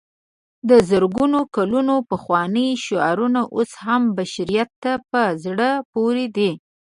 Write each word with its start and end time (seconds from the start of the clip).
د 0.69 0.71
زرګونو 0.89 1.39
کلونو 1.55 1.95
پخواني 2.11 2.67
شعرونه 2.85 3.41
اوس 3.55 3.71
هم 3.85 4.01
بشریت 4.17 4.69
ته 4.83 4.91
په 5.11 5.21
زړه 5.43 5.69
پورې 5.93 6.25
دي. 6.37 6.51